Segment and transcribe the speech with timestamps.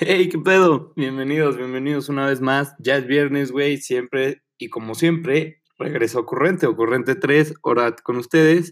[0.00, 0.92] Hey, ¿qué pedo?
[0.94, 2.76] Bienvenidos, bienvenidos una vez más.
[2.78, 8.70] Ya es viernes, güey, siempre y como siempre, regreso ocurrente, ocurrente 3, hora con ustedes.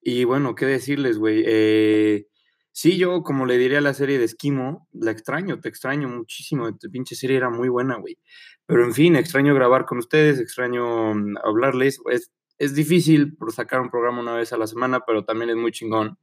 [0.00, 1.42] Y bueno, ¿qué decirles, güey?
[1.44, 2.28] Eh,
[2.70, 6.78] sí, yo, como le diría a la serie de Esquimo, la extraño, te extraño muchísimo.
[6.78, 8.16] Tu pinche serie era muy buena, güey.
[8.64, 11.98] Pero en fin, extraño grabar con ustedes, extraño mm, hablarles.
[12.12, 15.56] Es, es difícil por sacar un programa una vez a la semana, pero también es
[15.56, 16.16] muy chingón.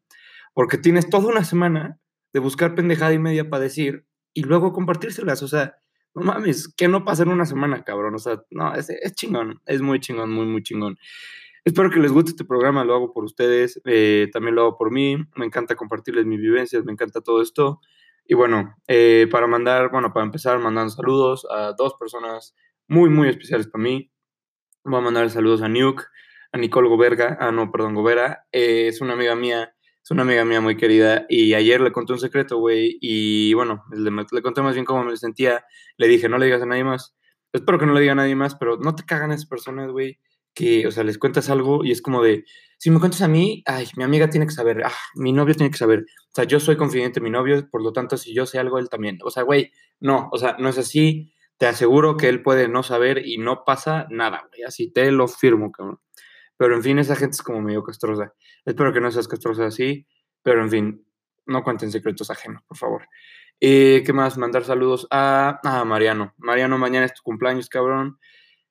[0.53, 1.99] Porque tienes toda una semana
[2.31, 4.05] de buscar pendejada y media para decir
[4.37, 5.41] y luego compartírselas.
[5.41, 5.79] O sea,
[6.13, 8.13] no mames, que no pasa en una semana, cabrón.
[8.13, 10.99] O sea, no, es, es chingón, es muy chingón, muy, muy chingón.
[11.65, 14.91] Espero que les guste este programa, lo hago por ustedes, eh, también lo hago por
[14.91, 17.81] mí, me encanta compartirles mis vivencias, me encanta todo esto.
[18.25, 22.55] Y bueno, eh, para mandar, bueno, para empezar, mandando saludos a dos personas
[22.87, 24.11] muy, muy especiales para mí.
[24.83, 26.03] Voy a mandar saludos a Nuke,
[26.51, 29.73] a Nicole Goberga, ah, no, perdón, Gobera, eh, es una amiga mía
[30.07, 33.83] es una amiga mía muy querida y ayer le conté un secreto, güey, y bueno,
[33.91, 35.65] le, conté más bien cómo me sentía.
[35.97, 37.13] Le dije, no le digas a nadie más.
[37.51, 40.17] Espero que no le diga a nadie más, pero no te cagan esas personas, güey,
[40.53, 42.45] que, o sea, les cuentas algo y es como de,
[42.77, 45.71] si me cuentas a mí, ay, mi amiga tiene que saber, ah, mi novio tiene
[45.71, 46.05] que saber.
[46.29, 48.79] O sea, yo soy confidente de mi novio, por lo tanto, si yo sé algo,
[48.79, 49.17] él también.
[49.25, 51.33] O sea, güey, no, o sea, no es así.
[51.57, 54.63] Te aseguro que él puede no saber y no pasa nada, güey.
[54.63, 55.99] Así te lo firmo, cabrón.
[56.57, 58.33] Pero en fin, esa gente es como medio castrosa.
[58.65, 60.07] Espero que no seas castrosa así,
[60.41, 61.07] pero en fin,
[61.45, 63.07] no cuenten secretos ajenos, por favor.
[63.59, 64.37] Eh, ¿Qué más?
[64.37, 66.33] Mandar saludos a, a Mariano.
[66.37, 68.19] Mariano, mañana es tu cumpleaños, cabrón.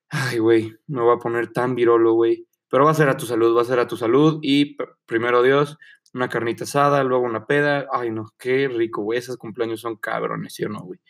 [0.09, 2.47] Ay, güey, me voy a poner tan virolo, güey.
[2.69, 4.39] Pero va a ser a tu salud, va a ser a tu salud.
[4.42, 4.77] Y
[5.07, 5.79] primero Dios,
[6.14, 7.87] una carnita asada, luego una peda.
[7.92, 9.19] Ay, no, qué rico, güey.
[9.19, 11.01] Esos cumpleaños son cabrones, ¿sí o no, güey?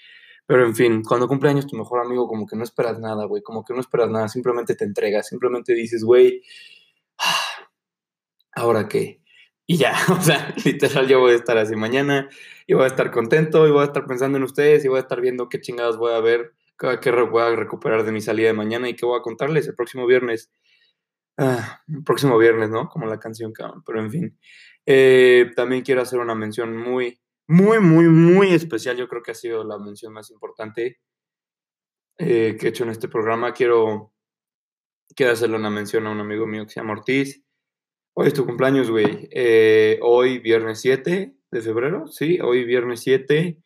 [0.46, 3.42] Pero en fin, cuando cumpleaños tu mejor amigo, como que no esperas nada, güey.
[3.42, 5.28] Como que no esperas nada, simplemente te entregas.
[5.28, 6.42] Simplemente dices, güey,
[8.52, 9.22] ¿ahora qué?
[9.66, 12.28] Y ya, o sea, literal, yo voy a estar así mañana
[12.66, 15.00] y voy a estar contento y voy a estar pensando en ustedes y voy a
[15.00, 18.52] estar viendo qué chingadas voy a ver, qué voy a recuperar de mi salida de
[18.54, 20.52] mañana y qué voy a contarles el próximo viernes.
[21.38, 22.88] Ah, el próximo viernes, ¿no?
[22.88, 23.82] Como la canción, cabrón.
[23.84, 24.38] Pero en fin.
[24.86, 28.96] Eh, también quiero hacer una mención muy, muy, muy, muy especial.
[28.96, 30.98] Yo creo que ha sido la mención más importante
[32.18, 33.52] eh, que he hecho en este programa.
[33.52, 34.12] Quiero,
[35.14, 37.42] quiero hacerle una mención a un amigo mío que se llama Ortiz.
[38.14, 39.28] Hoy es tu cumpleaños, güey.
[39.30, 43.58] Eh, hoy, viernes 7 de febrero, sí, hoy, viernes 7.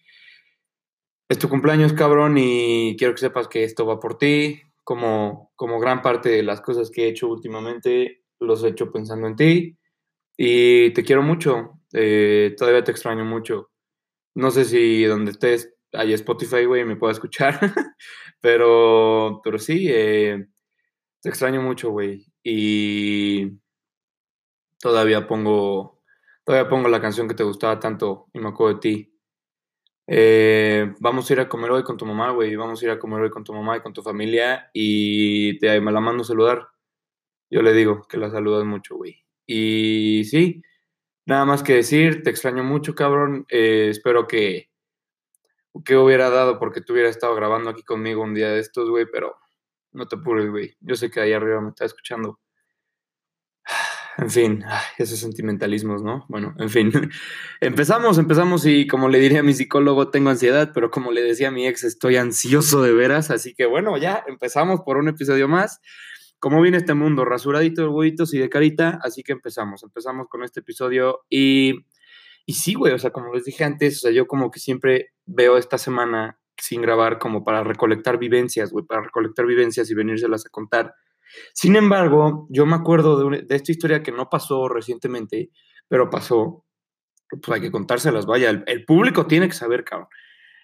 [1.29, 4.63] Es tu cumpleaños, cabrón, y quiero que sepas que esto va por ti.
[4.83, 9.29] Como, como gran parte de las cosas que he hecho últimamente, los he hecho pensando
[9.29, 9.79] en ti.
[10.37, 11.80] Y te quiero mucho.
[11.93, 13.71] Eh, todavía te extraño mucho.
[14.35, 17.59] No sé si donde estés hay Spotify, güey, me pueda escuchar.
[18.41, 20.47] pero, pero sí, eh,
[21.21, 22.27] te extraño mucho, güey.
[22.43, 23.59] Y
[24.79, 26.03] todavía pongo,
[26.45, 29.07] todavía pongo la canción que te gustaba tanto y me acuerdo de ti.
[30.07, 32.57] Eh, vamos a ir a comer hoy con tu mamá, güey.
[32.57, 35.81] Vamos a ir a comer hoy con tu mamá y con tu familia y te,
[35.81, 36.69] me la mando a saludar.
[37.51, 39.25] Yo le digo que la saludas mucho, güey.
[39.47, 40.63] Y sí,
[41.27, 43.47] nada más que decir, te extraño mucho, cabrón.
[43.49, 44.71] Eh, espero que,
[45.85, 49.07] que hubiera dado porque tú hubieras estado grabando aquí conmigo un día de estos, güey,
[49.11, 49.37] pero
[49.93, 50.77] no te apures, güey.
[50.81, 52.41] Yo sé que ahí arriba me está escuchando.
[54.19, 54.65] En fin,
[54.99, 56.27] esos sentimentalismos, ¿no?
[56.29, 56.93] Bueno, en fin.
[57.61, 61.49] empezamos, empezamos y como le diría a mi psicólogo, tengo ansiedad, pero como le decía
[61.49, 63.31] a mi ex, estoy ansioso de veras.
[63.31, 65.81] Así que bueno, ya empezamos por un episodio más.
[66.41, 67.25] ¿Cómo viene este mundo?
[67.25, 68.99] Rasuradito de huevitos y de carita.
[69.03, 71.87] Así que empezamos, empezamos con este episodio y...
[72.47, 75.13] Y sí, güey, o sea, como les dije antes, o sea, yo como que siempre
[75.25, 80.47] veo esta semana sin grabar como para recolectar vivencias, güey, para recolectar vivencias y venírselas
[80.47, 80.95] a contar
[81.53, 85.51] sin embargo, yo me acuerdo de, esta historia que no pasó recientemente,
[85.89, 86.65] pero pasó.
[87.31, 90.09] Pues hay que contárselas, vaya, el, público tiene que saber, cabrón.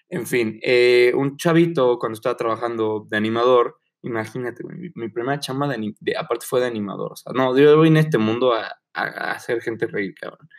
[0.09, 6.17] En fin, eh, un chavito cuando estaba trabajando de animador, imagínate, mi, primera chamba de,
[6.17, 9.61] aparte fue de animador, o sea, no, yo vine a este mundo a, a, hacer
[9.61, 10.49] gente reír, cabrón.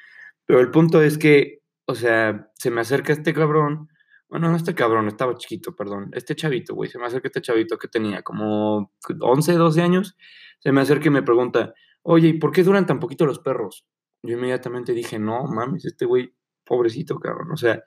[0.47, 3.88] Pero el punto es que, o sea, se me acerca este cabrón
[4.28, 6.10] bueno, no este cabrón, estaba chiquito, perdón.
[6.12, 10.16] Este chavito, güey, se me acerca este chavito que tenía como 11, 12 años.
[10.59, 11.72] Se me acerca y me pregunta,
[12.03, 13.86] oye, ¿y por qué duran tan poquito los perros?
[14.22, 16.34] Yo inmediatamente dije, no, mames, este güey,
[16.65, 17.53] pobrecito, cabrón.
[17.53, 17.83] O sea,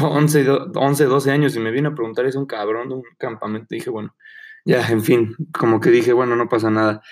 [0.00, 3.66] 11, 11, 12 años y me viene a preguntar, es un cabrón de un campamento.
[3.70, 4.14] Dije, bueno,
[4.64, 7.02] ya, en fin, como que dije, bueno, no pasa nada.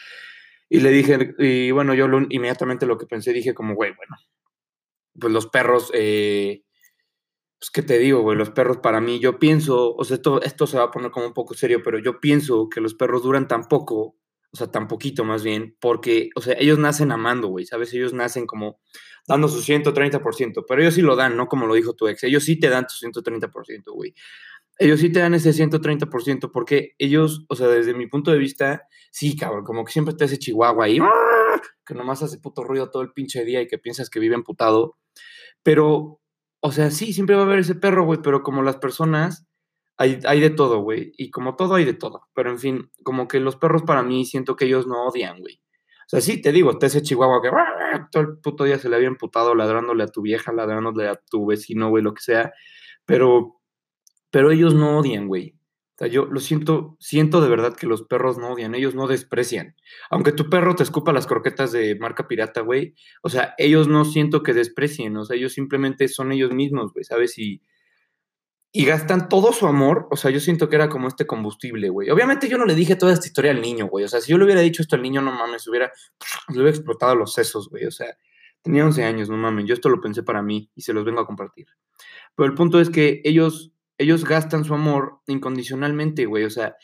[0.69, 4.17] Y le dije, y bueno, yo inmediatamente lo que pensé, dije como, güey, bueno,
[5.19, 6.63] pues los perros, eh,
[7.59, 8.39] pues, ¿qué te digo, güey?
[8.39, 11.27] Los perros para mí, yo pienso, o sea, esto, esto se va a poner como
[11.27, 14.17] un poco serio, pero yo pienso que los perros duran tan poco
[14.53, 17.93] o sea, tan poquito más bien, porque, o sea, ellos nacen amando, güey, ¿sabes?
[17.95, 18.81] Ellos nacen como
[19.27, 22.45] dando su 130%, pero ellos sí lo dan, no como lo dijo tu ex, ellos
[22.45, 24.15] sí te dan tu 130%, güey.
[24.79, 28.89] Ellos sí te dan ese 130% porque ellos, o sea, desde mi punto de vista,
[29.11, 30.99] sí, cabrón, como que siempre te hace chihuahua ahí,
[31.87, 34.97] que nomás hace puto ruido todo el pinche día y que piensas que vive emputado,
[35.63, 36.21] pero,
[36.61, 39.47] o sea, sí, siempre va a haber ese perro, güey, pero como las personas
[39.99, 41.13] hay, de todo, güey.
[41.17, 42.29] Y como todo, hay de todo.
[42.35, 45.61] Pero en fin, como que los perros para mí siento que ellos no odian, güey.
[46.07, 47.51] O sea, sí, te digo, te ese chihuahua que
[48.11, 51.47] todo el puto día se le había emputado ladrándole a tu vieja, ladrándole a tu
[51.47, 52.53] vecino, güey, lo que sea.
[53.07, 53.61] Pero,
[54.33, 55.55] pero ellos no odian, güey.
[55.95, 59.07] O sea, yo lo siento, siento de verdad que los perros no odian, ellos no
[59.07, 59.77] desprecian.
[60.11, 62.95] Aunque tu perro te escupa las croquetas de marca pirata, güey.
[63.23, 67.05] O sea, ellos no siento que desprecien, o sea, ellos simplemente son ellos mismos, güey,
[67.05, 67.39] ¿sabes?
[67.39, 67.63] Y,
[68.73, 70.09] y gastan todo su amor.
[70.11, 72.09] O sea, yo siento que era como este combustible, güey.
[72.09, 74.07] Obviamente yo no le dije toda esta historia al niño, güey.
[74.07, 75.93] O sea, si yo le hubiera dicho esto al niño, no mames, hubiera,
[76.49, 77.85] le hubiera explotado los sesos, güey.
[77.85, 78.17] O sea,
[78.63, 79.67] tenía 11 años, no mames.
[79.67, 81.67] Yo esto lo pensé para mí y se los vengo a compartir.
[82.35, 86.45] Pero el punto es que ellos, ellos gastan su amor incondicionalmente, güey.
[86.45, 86.77] O sea,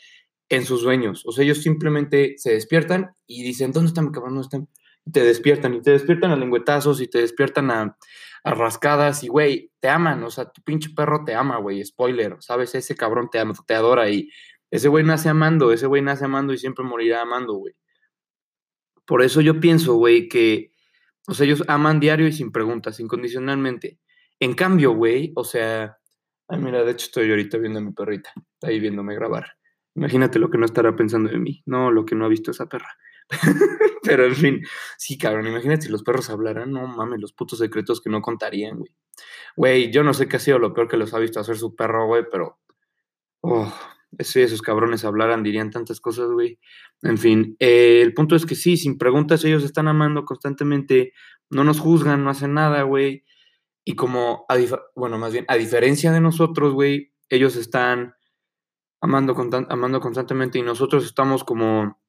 [0.49, 1.23] en sus sueños.
[1.25, 4.35] O sea, ellos simplemente se despiertan y dicen, ¿dónde está mi cabrón?
[4.35, 4.57] ¿Dónde está?
[5.05, 7.97] Y te despiertan y te despiertan a lengüetazos y te despiertan a
[8.43, 12.37] a rascadas y, güey, te aman, o sea, tu pinche perro te ama, güey, spoiler,
[12.39, 12.73] ¿sabes?
[12.75, 14.29] Ese cabrón te ama, te adora y
[14.71, 17.75] ese güey nace amando, ese güey nace amando y siempre morirá amando, güey.
[19.05, 20.71] Por eso yo pienso, güey, que,
[21.27, 23.99] o sea, ellos aman diario y sin preguntas, incondicionalmente.
[24.39, 25.98] En cambio, güey, o sea,
[26.49, 28.31] ay, mira, de hecho estoy ahorita viendo a mi perrita,
[28.61, 29.53] ahí viéndome grabar.
[29.95, 32.67] Imagínate lo que no estará pensando de mí, no lo que no ha visto esa
[32.67, 32.89] perra.
[34.03, 34.61] Pero en fin,
[34.97, 38.79] sí, cabrón, imagínate si los perros hablaran, no mames, los putos secretos que no contarían,
[38.79, 38.91] güey.
[39.55, 41.75] Güey, yo no sé qué ha sido lo peor que los ha visto hacer su
[41.75, 42.59] perro, güey, pero.
[43.41, 43.71] Oh,
[44.19, 46.59] si esos cabrones hablaran, dirían tantas cosas, güey.
[47.03, 51.13] En fin, eh, el punto es que sí, sin preguntas, ellos están amando constantemente,
[51.49, 53.23] no nos juzgan, no hacen nada, güey.
[53.85, 54.45] Y como,
[54.95, 58.15] bueno, más bien, a diferencia de nosotros, güey, ellos están
[59.01, 59.35] amando,
[59.69, 61.99] amando constantemente y nosotros estamos como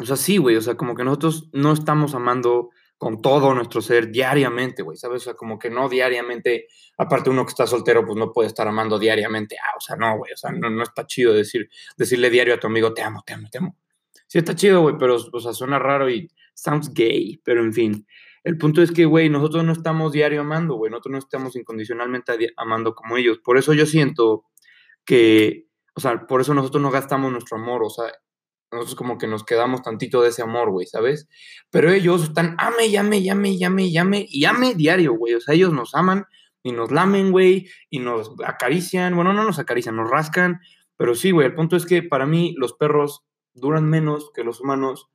[0.00, 3.82] o sea, sí, güey, o sea, como que nosotros no estamos amando con todo nuestro
[3.82, 5.22] ser diariamente, güey, ¿sabes?
[5.22, 8.66] O sea, como que no diariamente, aparte uno que está soltero, pues no puede estar
[8.66, 12.30] amando diariamente, ah, o sea, no, güey, o sea, no, no está chido decir, decirle
[12.30, 13.76] diario a tu amigo, te amo, te amo, te amo.
[14.26, 18.06] Sí está chido, güey, pero, o sea, suena raro y sounds gay, pero en fin.
[18.44, 22.52] El punto es que, güey, nosotros no estamos diario amando, güey, nosotros no estamos incondicionalmente
[22.56, 23.38] amando como ellos.
[23.38, 24.44] Por eso yo siento
[25.04, 28.12] que, o sea, por eso nosotros no gastamos nuestro amor, o sea,
[28.72, 31.28] nosotros como que nos quedamos tantito de ese amor, güey, ¿sabes?
[31.70, 35.34] Pero ellos están ame, llame, llame, llame, llame y ame diario, güey.
[35.34, 36.24] O sea, ellos nos aman
[36.62, 39.14] y nos lamen, güey, y nos acarician.
[39.14, 40.60] Bueno, no nos acarician, nos rascan.
[40.96, 43.24] Pero sí, güey, el punto es que para mí los perros
[43.54, 45.10] duran menos que los humanos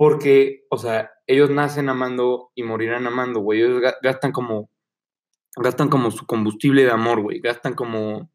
[0.00, 3.60] porque, o sea, ellos nacen amando y morirán amando, güey.
[3.60, 4.70] Ellos gastan como,
[5.56, 7.38] gastan como su combustible de amor, güey.
[7.40, 8.32] Gastan como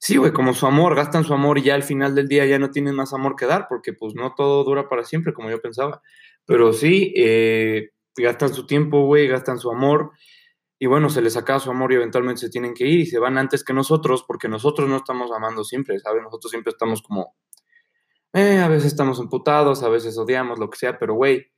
[0.00, 2.58] Sí, güey, como su amor, gastan su amor y ya al final del día ya
[2.58, 5.60] no tienen más amor que dar, porque pues no todo dura para siempre, como yo
[5.60, 6.00] pensaba.
[6.46, 10.12] Pero sí, eh, gastan su tiempo, güey, gastan su amor,
[10.78, 13.18] y bueno, se les acaba su amor y eventualmente se tienen que ir y se
[13.18, 16.22] van antes que nosotros, porque nosotros no estamos amando siempre, ¿sabes?
[16.22, 17.36] Nosotros siempre estamos como,
[18.32, 21.52] eh, a veces estamos emputados, a veces odiamos, lo que sea, pero güey,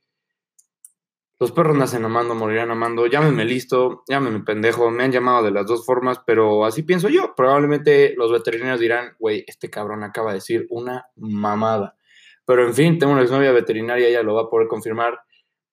[1.37, 3.07] los perros nacen amando, morirán amando.
[3.07, 4.89] Llámenme listo, llámenme pendejo.
[4.89, 7.33] Me han llamado de las dos formas, pero así pienso yo.
[7.35, 11.97] Probablemente los veterinarios dirán, güey, este cabrón acaba de decir una mamada.
[12.45, 15.19] Pero en fin, tengo una exnovia veterinaria, ella lo va a poder confirmar.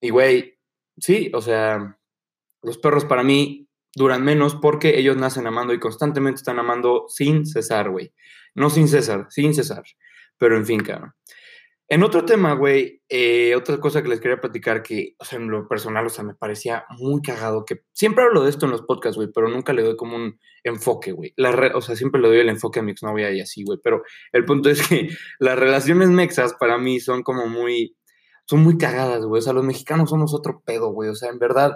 [0.00, 0.58] Y güey,
[0.98, 1.96] sí, o sea,
[2.62, 7.46] los perros para mí duran menos porque ellos nacen amando y constantemente están amando sin
[7.46, 8.12] cesar, güey.
[8.54, 9.84] No sin cesar, sin cesar.
[10.42, 11.12] Pero en fin, cabrón.
[11.88, 15.48] En otro tema, güey, eh, otra cosa que les quería platicar que, o sea, en
[15.48, 18.82] lo personal, o sea, me parecía muy cagado, que siempre hablo de esto en los
[18.82, 21.32] podcasts, güey, pero nunca le doy como un enfoque, güey.
[21.74, 24.44] o sea, siempre le doy el enfoque a mi exnovia y así, güey, pero el
[24.44, 27.96] punto es que las relaciones mexas para mí son como muy,
[28.46, 29.38] son muy cagadas, güey.
[29.38, 31.08] O sea, los mexicanos somos otro pedo, güey.
[31.08, 31.74] O sea, en verdad,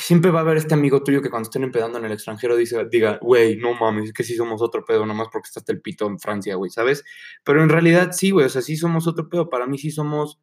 [0.00, 2.86] Siempre va a haber este amigo tuyo que cuando estén empedando en el extranjero dice,
[2.90, 6.06] diga, güey, no mames, es que sí somos otro pedo, nomás porque estás el pito
[6.06, 7.04] en Francia, güey, ¿sabes?
[7.44, 9.50] Pero en realidad sí, güey, o sea, sí somos otro pedo.
[9.50, 10.40] Para mí sí somos,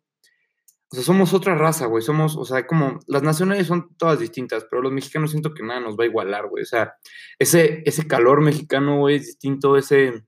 [0.92, 2.04] o sea, somos otra raza, güey.
[2.04, 5.80] Somos, o sea, como las nacionales son todas distintas, pero los mexicanos siento que nada
[5.80, 6.62] nos va a igualar, güey.
[6.62, 6.94] O sea,
[7.40, 10.24] ese, ese calor mexicano, güey, es distinto, ese,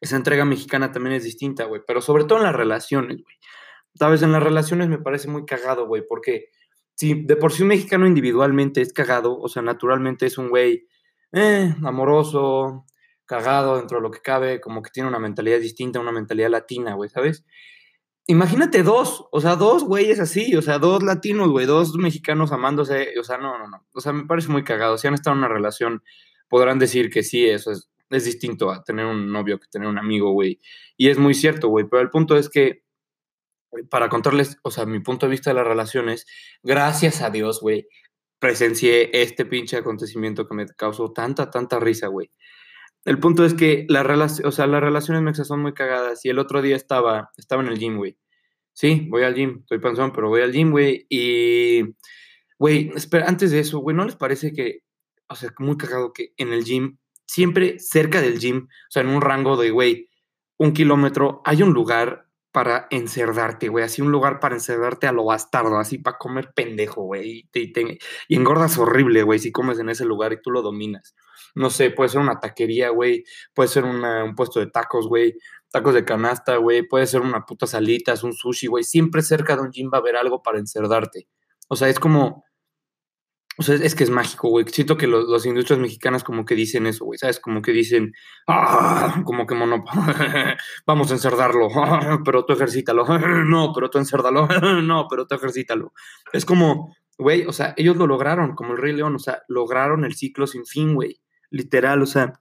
[0.00, 1.82] esa entrega mexicana también es distinta, güey.
[1.86, 3.36] Pero sobre todo en las relaciones, güey.
[3.94, 6.50] Sabes, en las relaciones me parece muy cagado, güey, porque
[6.96, 10.88] si de por sí un mexicano individualmente es cagado, o sea, naturalmente es un güey
[11.32, 12.86] eh, amoroso,
[13.26, 16.94] cagado dentro de lo que cabe, como que tiene una mentalidad distinta, una mentalidad latina,
[16.94, 17.44] güey, ¿sabes?
[18.28, 23.10] Imagínate dos, o sea, dos güeyes así, o sea, dos latinos, güey, dos mexicanos amándose,
[23.20, 24.98] o sea, no, no, no, o sea, me parece muy cagado.
[24.98, 26.02] Si han estado en una relación,
[26.48, 29.98] podrán decir que sí, eso es, es distinto a tener un novio que tener un
[29.98, 30.60] amigo, güey.
[30.96, 32.82] Y es muy cierto, güey, pero el punto es que,
[33.84, 36.26] para contarles, o sea, mi punto de vista de las relaciones,
[36.62, 37.88] gracias a Dios, güey,
[38.38, 42.30] presencié este pinche acontecimiento que me causó tanta, tanta risa, güey.
[43.04, 44.02] El punto es que la
[44.44, 47.68] o sea, las relaciones mexas son muy cagadas y el otro día estaba, estaba en
[47.68, 48.18] el gym, güey.
[48.72, 51.06] Sí, voy al gym, estoy panzón, pero voy al gym, güey.
[51.08, 51.94] Y,
[52.58, 54.82] güey, espera, antes de eso, güey, ¿no les parece que,
[55.28, 59.08] o sea, muy cagado que en el gym, siempre cerca del gym, o sea, en
[59.08, 60.10] un rango de, güey,
[60.58, 62.25] un kilómetro, hay un lugar
[62.56, 67.02] para encerdarte, güey, así un lugar para encerdarte a lo bastardo, así para comer pendejo,
[67.02, 71.14] güey, y, engordas horrible, güey, si comes en ese lugar y tú lo dominas.
[71.54, 75.34] No sé, puede ser una taquería, güey, puede ser un puesto de tacos, güey,
[75.70, 79.60] tacos de canasta, güey, puede ser una puta salitas, un sushi, güey, siempre cerca de
[79.60, 81.28] un gym va a haber algo para encerdarte.
[81.68, 82.46] O sea, es como,
[83.58, 84.66] o sea, es que es mágico, güey.
[84.68, 87.40] Siento que los, las industrias mexicanas como que dicen eso, güey, ¿sabes?
[87.40, 88.12] Como que dicen,
[88.46, 89.82] ah, como que mono,
[90.86, 91.68] vamos a encerdarlo,
[92.24, 93.06] pero tú ejercítalo,
[93.46, 94.46] no, pero tú encérdalo,
[94.82, 95.94] no, pero tú ejercítalo.
[96.32, 100.04] Es como, güey, o sea, ellos lo lograron, como el Rey León, o sea, lograron
[100.04, 101.20] el ciclo sin fin, güey.
[101.50, 102.34] Literal, o sea,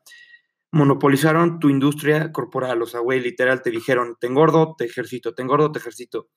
[0.71, 5.43] monopolizaron tu industria corporal, o sea, güey, literal, te dijeron, te engordo, te ejercito, te
[5.43, 6.27] engordo, te ejercito.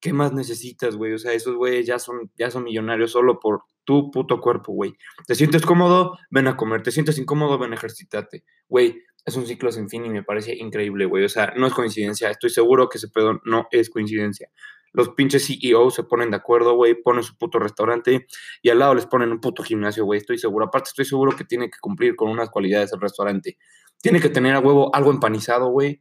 [0.00, 1.12] ¿Qué más necesitas, güey?
[1.14, 4.94] O sea, esos güeyes ya son, ya son millonarios solo por tu puto cuerpo, güey.
[5.26, 6.16] ¿Te sientes cómodo?
[6.30, 6.82] Ven a comer.
[6.82, 7.58] ¿Te sientes incómodo?
[7.58, 8.44] Ven a ejercitarte.
[8.68, 11.24] Güey, es un ciclo sin fin y me parece increíble, güey.
[11.24, 12.30] O sea, no es coincidencia.
[12.30, 14.50] Estoy seguro que ese pedo no es coincidencia.
[14.92, 18.26] Los pinches CEOs se ponen de acuerdo, güey, ponen su puto restaurante
[18.62, 20.18] y al lado les ponen un puto gimnasio, güey.
[20.18, 20.66] Estoy seguro.
[20.66, 23.58] Aparte, estoy seguro que tiene que cumplir con unas cualidades el restaurante.
[24.00, 26.00] Tiene que tener a huevo algo empanizado, güey.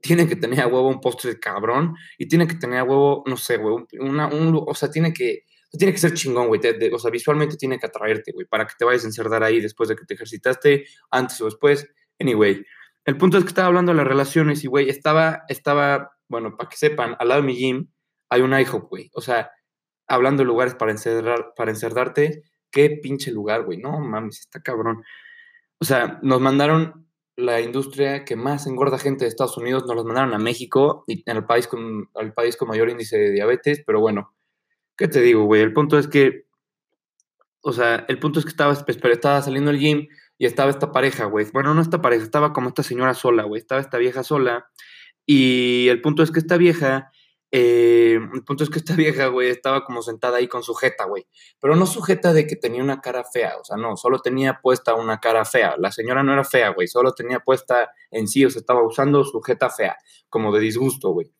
[0.00, 1.94] Tiene que tener a huevo un postre de cabrón.
[2.18, 5.44] Y tiene que tener a huevo, no sé, güey, una, un, o sea, tiene que
[5.78, 6.60] tiene que ser chingón, güey.
[6.92, 9.88] O sea, visualmente tiene que atraerte, güey, para que te vayas a encerdar ahí después
[9.88, 11.88] de que te ejercitaste, antes o después.
[12.20, 12.64] Anyway,
[13.04, 16.68] el punto es que estaba hablando de las relaciones y, güey, estaba, estaba, bueno, para
[16.68, 17.88] que sepan, al lado de mi gym
[18.28, 19.10] hay un IHOP, güey.
[19.14, 19.50] O sea,
[20.08, 23.78] hablando de lugares para, encerdar, para encerdarte, qué pinche lugar, güey.
[23.78, 25.02] No mames, está cabrón.
[25.78, 30.04] O sea, nos mandaron la industria que más engorda gente de Estados Unidos, nos los
[30.04, 33.82] mandaron a México, y en el país con, al país con mayor índice de diabetes,
[33.86, 34.34] pero bueno,
[34.96, 35.62] ¿Qué te digo, güey?
[35.62, 36.46] El punto es que,
[37.62, 40.08] o sea, el punto es que estaba, estaba saliendo el gym
[40.38, 41.46] y estaba esta pareja, güey.
[41.52, 43.60] Bueno, no esta pareja, estaba como esta señora sola, güey.
[43.60, 44.66] Estaba esta vieja sola.
[45.26, 47.10] Y el punto es que esta vieja,
[47.52, 51.26] eh, el punto es que esta vieja, güey, estaba como sentada ahí con sujeta, güey.
[51.60, 54.94] Pero no sujeta de que tenía una cara fea, o sea, no, solo tenía puesta
[54.94, 55.76] una cara fea.
[55.78, 59.24] La señora no era fea, güey, solo tenía puesta en sí, o sea, estaba usando
[59.24, 59.96] sujeta fea,
[60.28, 61.30] como de disgusto, güey.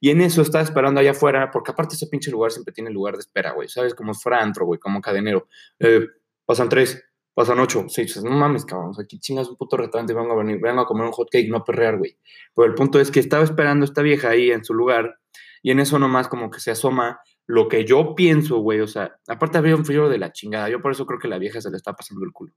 [0.00, 3.14] Y en eso estaba esperando allá afuera, porque aparte ese pinche lugar siempre tiene lugar
[3.14, 3.68] de espera, güey.
[3.68, 3.94] ¿Sabes?
[3.94, 5.46] Como es antro, güey, como cadenero.
[5.78, 6.06] Eh,
[6.46, 7.04] pasan tres,
[7.34, 8.22] pasan ocho, seis.
[8.22, 8.92] No mames, cabrón.
[8.98, 11.58] Aquí chingas un puto restaurante, vengo a venir, vengo a comer un hot cake, no
[11.58, 12.16] a perrear, güey.
[12.54, 15.18] Pero el punto es que estaba esperando esta vieja ahí en su lugar,
[15.62, 18.80] y en eso nomás como que se asoma lo que yo pienso, güey.
[18.80, 20.68] O sea, aparte había un frío de la chingada.
[20.70, 22.54] Yo por eso creo que la vieja se le está pasando el culo.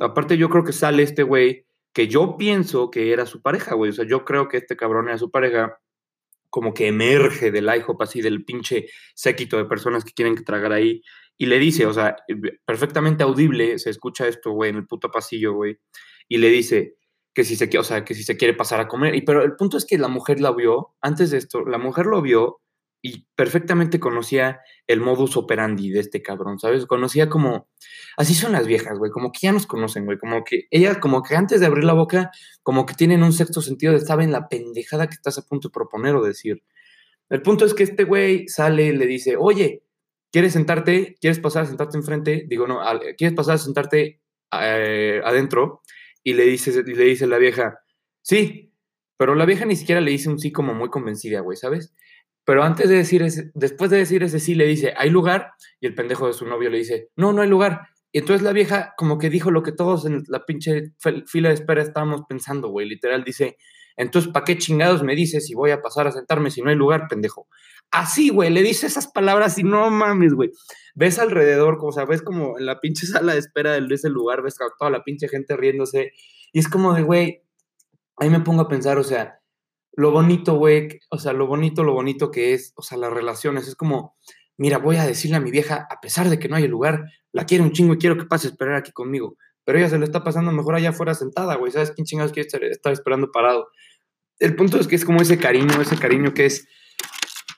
[0.00, 3.90] Aparte, yo creo que sale este güey que yo pienso que era su pareja, güey.
[3.90, 5.78] O sea, yo creo que este cabrón era su pareja
[6.54, 11.02] como que emerge del IHOP, así del pinche séquito de personas que quieren tragar ahí,
[11.36, 12.14] y le dice, o sea,
[12.64, 15.78] perfectamente audible, se escucha esto, güey, en el puto pasillo, güey,
[16.28, 16.94] y le dice
[17.34, 19.56] que si se, o sea, que si se quiere pasar a comer, y pero el
[19.56, 22.60] punto es que la mujer la vio, antes de esto, la mujer lo vio
[23.06, 26.86] y perfectamente conocía el modus operandi de este cabrón, ¿sabes?
[26.86, 27.68] Conocía como,
[28.16, 31.22] así son las viejas, güey, como que ya nos conocen, güey, como que ellas, como
[31.22, 32.30] que antes de abrir la boca,
[32.62, 35.72] como que tienen un sexto sentido de saben la pendejada que estás a punto de
[35.72, 36.62] proponer o decir.
[37.28, 39.82] El punto es que este güey sale le dice, oye,
[40.32, 41.18] ¿quieres sentarte?
[41.20, 42.46] ¿Quieres pasar a sentarte enfrente?
[42.48, 42.80] Digo, no,
[43.18, 44.22] ¿quieres pasar a sentarte
[44.62, 45.82] eh, adentro?
[46.22, 47.80] Y le dice, y le dice la vieja,
[48.22, 48.72] sí,
[49.18, 51.94] pero la vieja ni siquiera le dice un sí como muy convencida, güey, ¿sabes?
[52.44, 55.52] Pero antes de decir ese, después de decir ese sí, le dice, ¿hay lugar?
[55.80, 57.82] Y el pendejo de su novio le dice, no, no hay lugar.
[58.12, 60.92] Y entonces la vieja como que dijo lo que todos en la pinche
[61.26, 62.88] fila de espera estábamos pensando, güey.
[62.88, 63.56] Literal dice,
[63.96, 66.76] entonces, ¿para qué chingados me dices si voy a pasar a sentarme si no hay
[66.76, 67.48] lugar, pendejo?
[67.90, 70.50] Así, güey, le dice esas palabras y no mames, güey.
[70.94, 74.42] Ves alrededor, o sea, ves como en la pinche sala de espera de ese lugar,
[74.42, 76.12] ves toda la pinche gente riéndose.
[76.52, 77.42] Y es como de, güey,
[78.16, 79.40] ahí me pongo a pensar, o sea,
[79.96, 83.68] lo bonito, güey, o sea, lo bonito, lo bonito que es, o sea, las relaciones,
[83.68, 84.16] es como,
[84.56, 87.44] mira, voy a decirle a mi vieja, a pesar de que no hay lugar, la
[87.46, 89.36] quiero un chingo y quiero que pase a esperar aquí conmigo.
[89.64, 92.48] pero ella se le está pasando mejor allá afuera sentada, güey, ¿sabes quién chingados quiere
[92.70, 93.68] estar, esperando parado?
[94.38, 96.66] El punto es que es como ese cariño, ese cariño que es,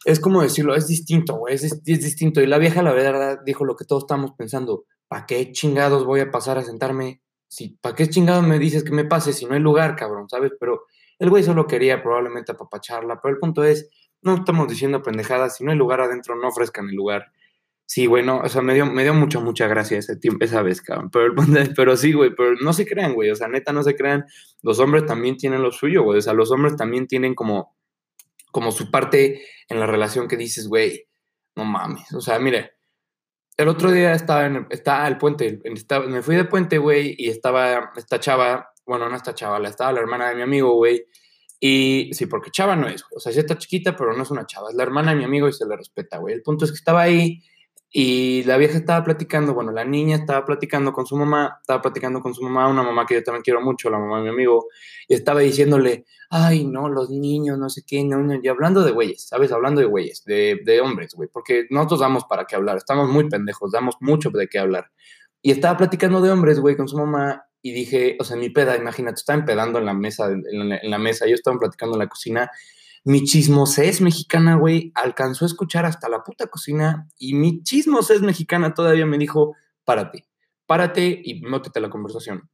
[0.05, 2.41] es como decirlo, es distinto, güey, es, es distinto.
[2.41, 6.21] Y la vieja, la verdad, dijo lo que todos estamos pensando, ¿para qué chingados voy
[6.21, 7.23] a pasar a sentarme?
[7.49, 10.53] Si, ¿Para qué chingados me dices que me pase si no hay lugar, cabrón, ¿sabes?
[10.61, 10.83] Pero
[11.19, 13.89] el güey solo quería probablemente apapacharla, pero el punto es,
[14.23, 17.33] no estamos diciendo pendejadas, si no hay lugar adentro, no ofrezcan el lugar.
[17.89, 20.61] Sí, güey, no, o sea, me dio, me dio mucha, mucha gracia ese tiempo, esa
[20.63, 21.11] vez, cabrón.
[21.11, 21.35] Pero,
[21.77, 24.25] pero sí, güey, pero no se crean, güey, o sea, neta, no se crean.
[24.63, 27.77] Los hombres también tienen lo suyo, güey, o sea, los hombres también tienen como,
[28.51, 31.07] como su parte en la relación que dices, güey,
[31.55, 32.13] no mames.
[32.13, 32.73] O sea, mire,
[33.57, 35.61] el otro día estaba en estaba el puente,
[36.09, 40.01] me fui de puente, güey, y estaba esta chava, bueno, no esta chava, estaba la
[40.01, 41.07] hermana de mi amigo, güey,
[41.59, 44.47] y sí, porque chava no es, o sea, sí está chiquita, pero no es una
[44.47, 46.35] chava, es la hermana de mi amigo y se le respeta, güey.
[46.35, 47.43] El punto es que estaba ahí
[47.91, 52.21] y la vieja estaba platicando, bueno, la niña estaba platicando con su mamá, estaba platicando
[52.21, 54.67] con su mamá, una mamá que yo también quiero mucho, la mamá de mi amigo,
[55.09, 58.91] y estaba diciéndole, ay, no, los niños, no sé qué, no, no, y hablando de
[58.91, 59.51] güeyes, ¿sabes?
[59.51, 63.31] Hablando de güeyes, de, de hombres, güey, porque nosotros damos para qué hablar, estamos muy
[63.31, 64.91] pendejos, damos mucho de qué hablar.
[65.41, 68.77] Y estaba platicando de hombres, güey, con su mamá, y dije, o sea, mi peda,
[68.77, 71.99] imagínate, estaba empedando en la mesa, en la, en la mesa, yo estaba platicando en
[71.99, 72.49] la cocina,
[73.03, 78.73] mi chismosés mexicana, güey, alcanzó a escuchar hasta la puta cocina y mi chismosés mexicana
[78.73, 80.29] todavía me dijo, párate,
[80.67, 82.49] párate y métete a la conversación.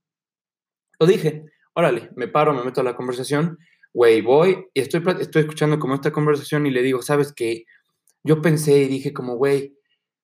[0.98, 3.58] Lo dije, órale, me paro, me meto a la conversación,
[3.92, 7.64] güey, voy y estoy, estoy escuchando como esta conversación y le digo, ¿sabes qué?
[8.24, 9.76] Yo pensé y dije como, güey,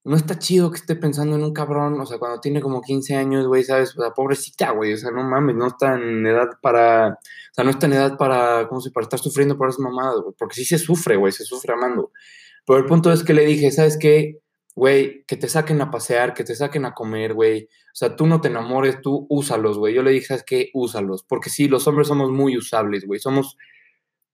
[0.08, 3.14] no está chido que esté pensando en un cabrón, o sea, cuando tiene como 15
[3.14, 3.94] años, güey, ¿sabes?
[3.94, 7.62] O sea, pobrecita, güey, o sea, no mames, no está en edad para, o sea,
[7.64, 10.54] no está en edad para, ¿cómo se para estar sufriendo por esa mamada, güey, porque
[10.54, 12.10] sí se sufre, güey, se sufre amando.
[12.66, 14.38] Pero el punto es que le dije, ¿sabes qué?
[14.74, 17.64] Güey, que te saquen a pasear, que te saquen a comer, güey.
[17.64, 19.94] O sea, tú no te enamores, tú úsalos, güey.
[19.94, 20.70] Yo le dije, ¿sabes qué?
[20.72, 21.22] Úsalos.
[21.28, 23.20] Porque sí, los hombres somos muy usables, güey.
[23.20, 23.58] Somos,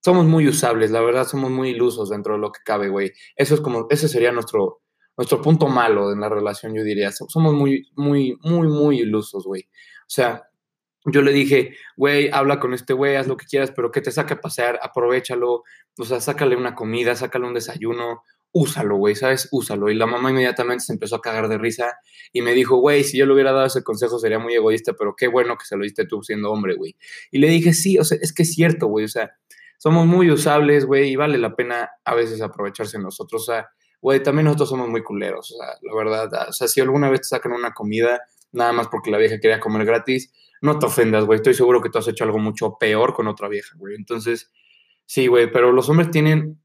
[0.05, 3.13] somos muy usables, la verdad, somos muy ilusos dentro de lo que cabe, güey.
[3.37, 4.83] Eso es como, ese sería nuestro,
[5.17, 7.11] nuestro punto malo en la relación, yo diría.
[7.13, 9.63] Somos muy, muy, muy, muy ilusos, güey.
[9.63, 10.49] O sea,
[11.07, 14.11] yo le dije, güey, habla con este güey, haz lo que quieras, pero que te
[14.11, 15.63] saque a pasear, aprovechalo,
[15.99, 18.23] o sea, sácale una comida, sácale un desayuno,
[18.53, 19.49] úsalo, güey, ¿sabes?
[19.51, 19.91] Úsalo.
[19.91, 21.99] Y la mamá inmediatamente se empezó a cagar de risa
[22.33, 25.15] y me dijo, güey, si yo le hubiera dado ese consejo sería muy egoísta, pero
[25.15, 26.97] qué bueno que se lo diste tú siendo hombre, güey.
[27.31, 29.33] Y le dije, sí, o sea, es que es cierto, güey, o sea,
[29.77, 33.69] somos muy usables, güey, y vale la pena a veces aprovecharse nosotros, o sea,
[34.05, 37.23] güey, también nosotros somos muy culeros, o sea, la verdad, o sea, si alguna vez
[37.23, 38.21] te sacan una comida,
[38.53, 41.89] nada más porque la vieja quería comer gratis, no te ofendas, güey, estoy seguro que
[41.89, 43.95] tú has hecho algo mucho peor con otra vieja, güey.
[43.95, 44.53] Entonces,
[45.07, 46.61] sí, güey, pero los hombres tienen,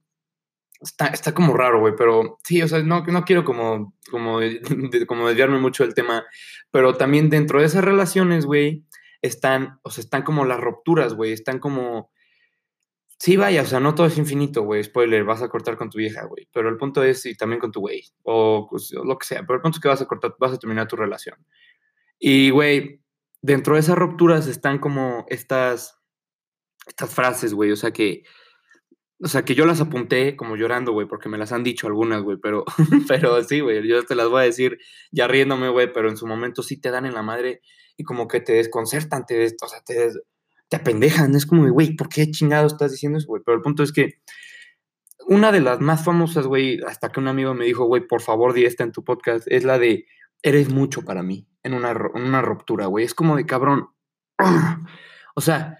[0.81, 4.41] está, está como raro, güey, pero sí, o sea, no, no quiero como, como,
[5.07, 6.25] como desviarme mucho del tema,
[6.71, 8.83] pero también dentro de esas relaciones, güey,
[9.21, 12.11] están, o sea, están como las rupturas, güey, están como
[13.21, 14.81] Sí, vaya, o sea, no todo es infinito, güey.
[14.81, 16.47] Spoiler, vas a cortar con tu vieja, güey.
[16.53, 19.41] Pero el punto es, y también con tu güey, o, pues, lo que sea.
[19.41, 21.35] Pero el punto es que vas a cortar, vas a terminar tu relación.
[22.17, 23.01] Y, güey,
[23.41, 25.99] dentro de esas rupturas están como estas,
[26.87, 27.71] estas frases, güey.
[27.71, 28.23] O sea que,
[29.21, 32.23] o sea que yo las apunté como llorando, güey, porque me las han dicho algunas,
[32.23, 32.37] güey.
[32.41, 32.63] Pero,
[33.09, 34.77] pero sí, güey, yo te las voy a decir
[35.11, 35.91] ya riéndome, güey.
[35.91, 37.61] Pero en su momento sí te dan en la madre
[37.97, 40.09] y como que te desconcertan, te, o sea, te
[40.69, 41.35] te apendejan.
[41.35, 43.41] Es como, güey, ¿por qué chingado estás diciendo eso, güey?
[43.45, 44.21] Pero el punto es que
[45.27, 48.53] una de las más famosas, güey, hasta que un amigo me dijo, güey, por favor,
[48.53, 50.05] di esta en tu podcast, es la de
[50.41, 53.05] eres mucho para mí en una, en una ruptura, güey.
[53.05, 53.89] Es como de cabrón.
[55.35, 55.77] O sea,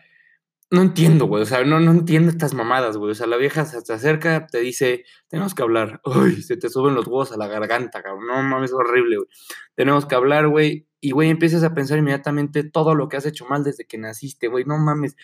[0.71, 1.43] no entiendo, güey.
[1.43, 3.11] O sea, no, no entiendo estas mamadas, güey.
[3.11, 5.99] O sea, la vieja se te acerca, te dice, tenemos que hablar.
[6.05, 8.27] Uy, se te suben los huevos a la garganta, cabrón.
[8.27, 9.27] No mames, es horrible, güey.
[9.75, 10.87] Tenemos que hablar, güey.
[11.01, 14.47] Y, güey, empiezas a pensar inmediatamente todo lo que has hecho mal desde que naciste,
[14.47, 14.65] güey.
[14.65, 15.15] No mames.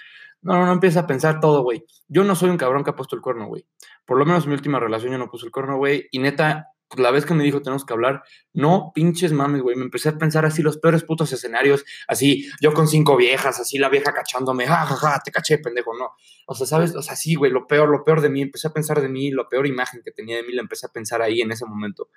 [0.42, 1.86] No, no, no empiezas a pensar todo, güey.
[2.08, 3.66] Yo no soy un cabrón que ha puesto el cuerno, güey.
[4.06, 6.08] Por lo menos en mi última relación yo no puse el cuerno, güey.
[6.12, 9.76] Y neta, pues, la vez que me dijo tenemos que hablar, no pinches mames, güey.
[9.76, 13.78] Me empecé a pensar así los peores putos escenarios, así yo con cinco viejas, así
[13.78, 16.12] la vieja cachándome, jajaja, te caché, pendejo, no.
[16.48, 16.96] O sea, ¿sabes?
[16.96, 19.32] O sea, sí, güey, lo peor, lo peor de mí, empecé a pensar de mí,
[19.32, 22.10] la peor imagen que tenía de mí, la empecé a pensar ahí en ese momento.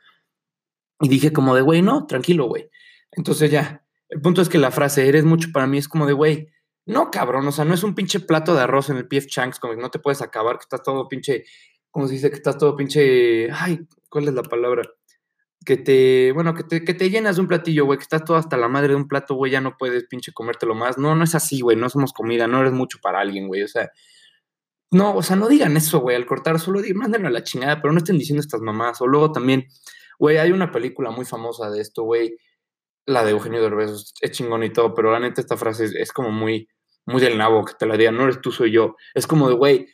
[1.00, 2.70] Y dije como de, güey, no, tranquilo, güey.
[3.12, 6.12] Entonces ya, el punto es que la frase, eres mucho para mí, es como de,
[6.12, 6.48] güey,
[6.86, 9.60] no, cabrón, o sea, no es un pinche plato de arroz en el PF Chanks,
[9.60, 11.44] como que no te puedes acabar, que estás todo pinche,
[11.90, 14.82] como se dice, que estás todo pinche, ay, ¿cuál es la palabra?
[15.66, 18.38] Que te, bueno, que te, que te llenas de un platillo, güey, que estás todo
[18.38, 20.96] hasta la madre de un plato, güey, ya no puedes pinche comértelo más.
[20.96, 23.68] No, no es así, güey, no somos comida, no eres mucho para alguien, güey, o
[23.68, 23.90] sea,
[24.90, 27.82] no, o sea, no digan eso, güey, al cortar, solo digan, mándenlo a la chingada,
[27.82, 29.00] pero no estén diciendo estas mamás.
[29.02, 29.66] O luego también,
[30.18, 32.38] güey, hay una película muy famosa de esto, güey,
[33.08, 36.30] la de Eugenio Derbez es chingón y todo, pero la neta esta frase es, como
[36.30, 36.68] muy,
[37.06, 38.96] muy del nabo que te la diga, no eres tú, soy yo.
[39.14, 39.86] Es como de, güey,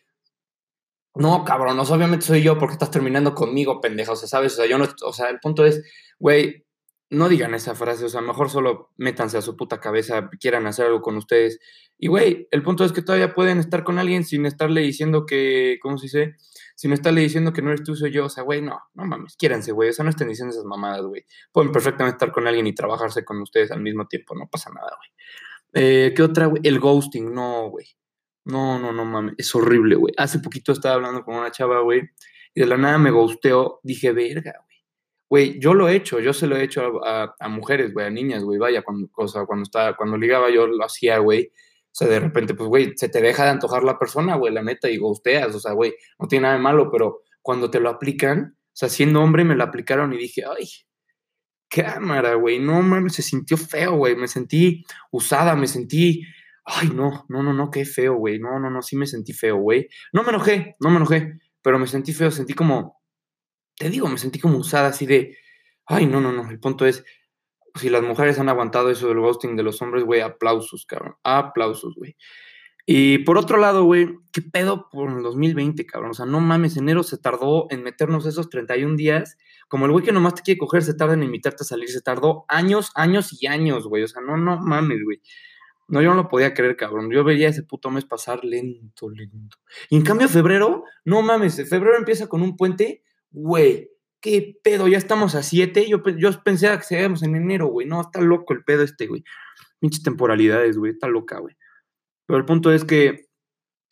[1.14, 4.54] no, cabrón, obviamente soy yo porque estás terminando conmigo, pendeja, o sea, ¿sabes?
[4.54, 5.80] O sea, yo no, o sea, el punto es,
[6.18, 6.63] güey,
[7.14, 10.86] no digan esa frase, o sea, mejor solo métanse a su puta cabeza, quieran hacer
[10.86, 11.60] algo con ustedes.
[11.98, 15.78] Y, güey, el punto es que todavía pueden estar con alguien sin estarle diciendo que,
[15.80, 16.34] ¿cómo se dice?
[16.74, 18.26] Sin estarle diciendo que no eres tú, soy yo.
[18.26, 19.90] O sea, güey, no, no mames, quiéranse, güey.
[19.90, 21.24] O sea, no estén diciendo esas mamadas, güey.
[21.52, 24.96] Pueden perfectamente estar con alguien y trabajarse con ustedes al mismo tiempo, no pasa nada,
[24.96, 25.10] güey.
[25.74, 26.62] Eh, ¿Qué otra, güey?
[26.64, 27.86] El ghosting, no, güey.
[28.44, 30.12] No, no, no mames, es horrible, güey.
[30.18, 32.02] Hace poquito estaba hablando con una chava, güey,
[32.54, 33.80] y de la nada me ghosteó.
[33.82, 34.73] Dije, verga, güey.
[35.34, 38.44] Güey, yo lo he hecho, yo se lo he hecho a, mujeres, güey, a niñas,
[38.44, 41.50] güey, vaya, cuando, o sea, cuando, estaba, cuando ligaba yo lo hacía, güey.
[41.50, 44.62] O sea, de repente, pues, güey, se te deja de antojar la persona, güey, la
[44.62, 47.88] neta, y ghosteas, o sea, güey, no tiene nada de malo, pero cuando te lo
[47.88, 50.68] aplican, o sea, siendo hombre me lo aplicaron y dije, ay,
[51.68, 56.22] cámara, güey, no mames, se sintió feo, güey, me sentí usada, me sentí,
[56.64, 59.56] ay, no, no, no, no, qué feo, güey, no, no, no, sí me sentí feo,
[59.56, 59.88] güey.
[60.12, 63.00] No me enojé, no me enojé, pero me sentí feo, sentí como,
[63.76, 65.36] te digo, me sentí como usada, así de,
[65.86, 67.04] ay, no, no, no, el punto es,
[67.74, 71.94] si las mujeres han aguantado eso del ghosting de los hombres, güey, aplausos, cabrón, aplausos,
[71.96, 72.16] güey.
[72.86, 76.10] Y por otro lado, güey, ¿qué pedo por el 2020, cabrón?
[76.10, 79.38] O sea, no mames, enero se tardó en meternos esos 31 días.
[79.68, 81.88] Como el güey que nomás te quiere coger se tarda en invitarte a salir.
[81.88, 84.02] Se tardó años, años y años, güey.
[84.02, 85.22] O sea, no, no mames, güey.
[85.88, 87.10] No, yo no lo podía creer, cabrón.
[87.10, 89.56] Yo veía ese puto mes pasar lento, lento.
[89.88, 93.02] Y en cambio, febrero, no mames, febrero empieza con un puente,
[93.34, 93.90] güey.
[94.20, 94.88] ¿Qué pedo?
[94.88, 95.86] Ya estamos a 7.
[95.88, 97.86] Yo, yo pensé que seríamos en enero, güey.
[97.86, 99.22] No, está loco el pedo este, güey.
[99.80, 100.92] Pinches temporalidades, güey.
[100.92, 101.54] Está loca, güey.
[102.26, 103.26] Pero el punto es que,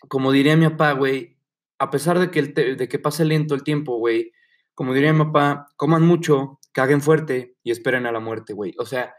[0.09, 1.37] como diría mi papá, güey,
[1.79, 4.33] a pesar de que, el de que pase lento el tiempo, güey,
[4.75, 8.75] como diría mi papá, coman mucho, caguen fuerte y esperen a la muerte, güey.
[8.79, 9.15] O sea,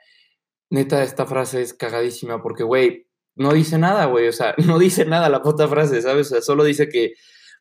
[0.71, 4.27] neta, esta frase es cagadísima porque, güey, no dice nada, güey.
[4.29, 6.27] O sea, no dice nada la puta frase, ¿sabes?
[6.27, 7.13] O sea, solo dice que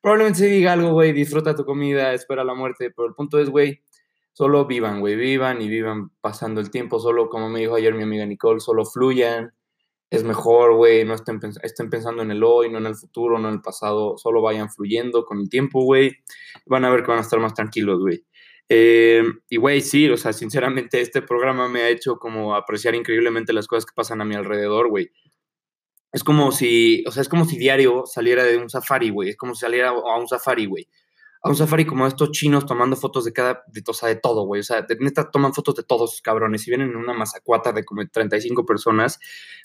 [0.03, 2.91] probablemente se diga algo, güey, disfruta tu comida, espera la muerte.
[2.95, 3.83] Pero el punto es, güey,
[4.33, 7.01] solo vivan, güey, vivan y vivan pasando el tiempo.
[7.01, 9.53] Solo, como me dijo ayer mi amiga Nicole, solo fluyan
[10.13, 11.41] es mejor, güey, no estén,
[11.89, 15.25] pensando en el hoy, no en el futuro, no en el pasado, solo vayan fluyendo
[15.25, 16.13] con el tiempo, güey,
[16.67, 18.23] van a ver que van a estar más tranquilos, güey.
[18.69, 23.55] Eh, y, güey, sí, o sea, sinceramente este programa me ha hecho como apreciar increíblemente
[23.55, 25.11] las cosas que pasan a mi alrededor, güey.
[26.13, 29.37] Es como si, o sea, es como si diario saliera de un safari, güey, es
[29.37, 30.89] como si saliera a un safari, güey
[31.45, 34.47] a un safari como estos chinos tomando fotos de cada, de, o sea, de todo,
[34.47, 34.61] güey.
[34.61, 38.07] O sea, neta toman fotos de todos cabrones y vienen en una masacuata de como
[38.07, 39.19] 35 personas.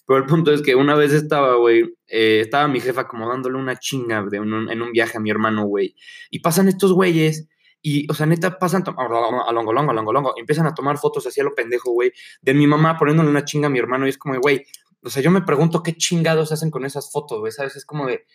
[0.07, 3.57] Pero el punto es que una vez estaba, güey, eh, estaba mi jefa como dándole
[3.57, 5.95] una chinga de en un viaje a mi hermano, güey.
[6.31, 7.47] Y pasan estos güeyes
[7.83, 10.33] y, o sea, neta, pasan a longo, longo, longo, longo.
[10.35, 13.67] Empiezan a tomar fotos así a lo pendejo, güey, de mi mamá poniéndole una chinga
[13.67, 14.07] a mi hermano.
[14.07, 14.65] Y es como, güey,
[15.03, 17.75] o sea, yo me pregunto qué chingados hacen con esas fotos, güey, ¿sabes?
[17.75, 18.25] Es como de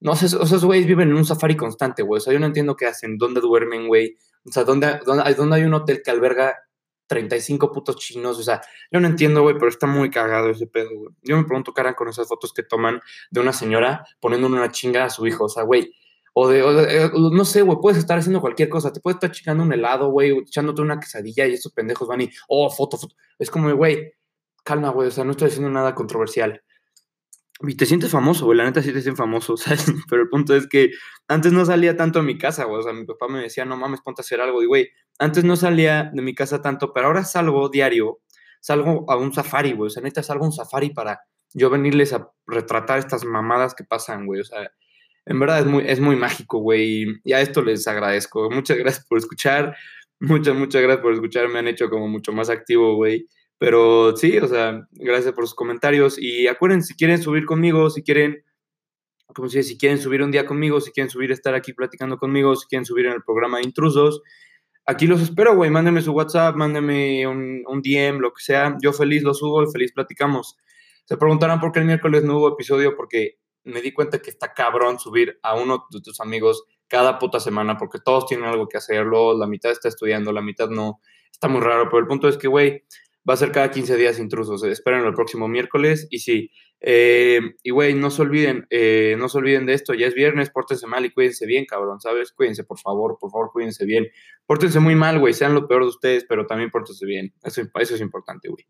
[0.00, 2.18] no, sé, esos güeyes viven en un safari constante, güey.
[2.18, 4.16] O sea, yo no entiendo qué hacen, dónde duermen, güey.
[4.46, 6.56] O sea, ¿dónde, dónde, dónde hay un hotel que alberga
[7.06, 8.38] 35 putos chinos?
[8.38, 11.14] O sea, yo no entiendo, güey, pero está muy cagado ese pedo, güey.
[11.22, 14.70] Yo me pregunto qué harán con esas fotos que toman de una señora poniéndole una
[14.70, 15.44] chinga a su hijo.
[15.44, 15.92] O sea, güey,
[16.32, 18.90] o de, eh, no sé, güey, puedes estar haciendo cualquier cosa.
[18.92, 22.30] Te puedes estar chingando un helado, güey, echándote una quesadilla y esos pendejos van y,
[22.48, 23.14] oh, foto, foto.
[23.38, 24.14] Es como, güey,
[24.64, 26.62] calma, güey, o sea, no estoy haciendo nada controversial.
[27.62, 29.92] Y te sientes famoso, güey, la neta sí te sientes famoso, ¿sabes?
[30.08, 30.90] Pero el punto es que
[31.28, 33.76] antes no salía tanto a mi casa, güey, o sea, mi papá me decía, no
[33.76, 37.08] mames, ponte a hacer algo, y güey, antes no salía de mi casa tanto, pero
[37.08, 38.20] ahora salgo diario,
[38.60, 41.20] salgo a un safari, güey, o sea, neta salgo a un safari para
[41.52, 44.70] yo venirles a retratar estas mamadas que pasan, güey, o sea,
[45.26, 49.06] en verdad es muy, es muy mágico, güey, y a esto les agradezco, muchas gracias
[49.06, 49.76] por escuchar,
[50.18, 53.28] muchas, muchas gracias por escuchar, me han hecho como mucho más activo, güey,
[53.60, 56.16] pero sí, o sea, gracias por sus comentarios.
[56.18, 58.42] Y acuérdense, si quieren subir conmigo, si quieren,
[59.34, 62.56] como si, si quieren subir un día conmigo, si quieren subir, estar aquí platicando conmigo,
[62.56, 64.22] si quieren subir en el programa de intrusos,
[64.86, 65.70] aquí los espero, güey.
[65.70, 68.78] Mándenme su WhatsApp, mándenme un, un, DM, lo que sea.
[68.82, 70.56] Yo feliz lo subo y feliz platicamos.
[71.04, 74.54] Se preguntarán por qué el miércoles no hubo episodio, porque me di cuenta que está
[74.54, 78.78] cabrón subir a uno de tus amigos cada puta semana, porque todos tienen algo que
[78.78, 81.02] hacerlo, la mitad está estudiando, la mitad no.
[81.30, 82.84] Está muy raro, pero el punto es que, güey,
[83.30, 84.64] Va a ser cada 15 días intrusos.
[84.64, 86.08] Esperen el próximo miércoles.
[86.10, 89.94] Y sí, eh, y güey, no se olviden, eh, no se olviden de esto.
[89.94, 92.32] Ya es viernes, pórtense mal y cuídense bien, cabrón, ¿sabes?
[92.32, 94.08] Cuídense, por favor, por favor, cuídense bien.
[94.46, 97.32] Pórtense muy mal, güey, sean lo peor de ustedes, pero también pórtense bien.
[97.44, 98.66] Eso, eso es importante, güey.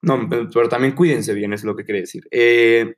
[0.00, 2.26] No, pero también cuídense bien, es lo que quiere decir.
[2.30, 2.94] Eh,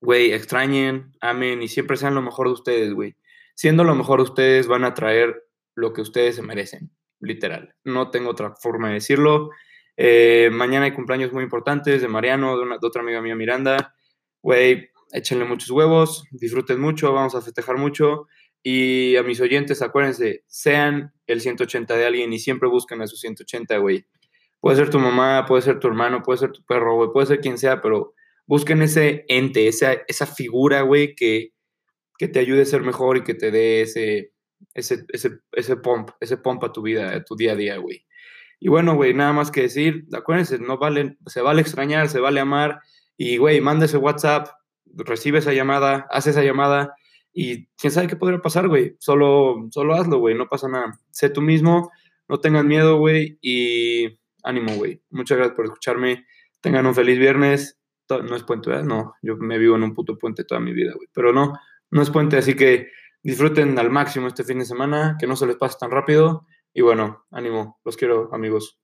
[0.00, 3.16] güey, extrañen, amen y siempre sean lo mejor de ustedes, güey.
[3.54, 5.44] Siendo lo mejor de ustedes, van a traer
[5.76, 7.76] lo que ustedes se merecen, literal.
[7.84, 9.50] No tengo otra forma de decirlo.
[9.96, 13.94] Eh, mañana hay cumpleaños muy importantes de Mariano, de, de otra amiga mía, Miranda.
[14.42, 18.26] Güey, échenle muchos huevos, disfruten mucho, vamos a festejar mucho.
[18.62, 23.16] Y a mis oyentes, acuérdense, sean el 180 de alguien y siempre busquen a su
[23.16, 24.06] 180, güey.
[24.60, 27.40] Puede ser tu mamá, puede ser tu hermano, puede ser tu perro, güey, puede ser
[27.40, 28.14] quien sea, pero
[28.46, 31.52] busquen ese ente, esa, figura, güey, que,
[32.18, 34.32] te ayude a ser mejor y que te dé ese,
[34.74, 35.04] ese,
[35.50, 38.06] ese, pump, ese pump a tu vida, a tu día a día, güey.
[38.64, 42.38] Y bueno, güey, nada más que decir, acuérdense, no vale, se vale extrañar, se vale
[42.38, 42.78] amar.
[43.16, 44.46] Y, güey, manda ese WhatsApp,
[44.86, 46.94] recibe esa llamada, hace esa llamada
[47.32, 48.94] y quién sabe qué podría pasar, güey.
[49.00, 50.96] Solo, solo hazlo, güey, no pasa nada.
[51.10, 51.90] Sé tú mismo,
[52.28, 55.02] no tengas miedo, güey, y ánimo, güey.
[55.10, 56.24] Muchas gracias por escucharme.
[56.60, 57.80] Tengan un feliz viernes.
[58.08, 58.84] No es puente, ¿verdad?
[58.84, 61.08] No, yo me vivo en un puto puente toda mi vida, güey.
[61.12, 61.52] Pero no,
[61.90, 62.90] no es puente, así que
[63.24, 66.46] disfruten al máximo este fin de semana, que no se les pase tan rápido.
[66.74, 68.78] Y bueno, ánimo, los quiero, amigos.